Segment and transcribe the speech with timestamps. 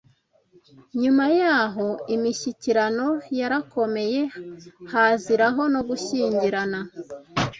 [1.01, 3.07] Nyuma yaho imishyikirano
[3.39, 4.19] yarakomeye,
[4.91, 6.79] haziraho no gushyingirana